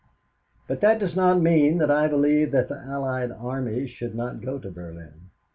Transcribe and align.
"'But 0.67 0.81
that 0.81 0.97
does 0.97 1.15
not 1.15 1.39
mean 1.41 1.77
that 1.77 1.91
I 1.91 2.07
believe 2.07 2.49
that 2.53 2.69
the 2.69 2.79
Allied 2.79 3.31
armies 3.31 3.91
should 3.91 4.15
not 4.15 4.41
go 4.41 4.57
to 4.57 4.71
Berlin. 4.71 5.29